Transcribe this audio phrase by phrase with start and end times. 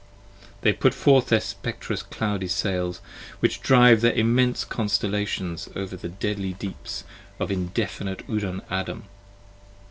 [0.61, 3.01] They put forth their spectrous cloudy sails;
[3.39, 7.03] which drive their immense Constellations over the deadly deeps
[7.39, 9.03] of indefinite Udan Adan.